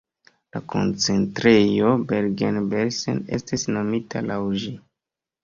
La 0.55 0.59
koncentrejo 0.71 1.91
Bergen-Belsen 2.13 3.21
estis 3.39 3.69
nomita 3.77 4.27
laŭ 4.33 4.41
ĝi. 4.65 4.75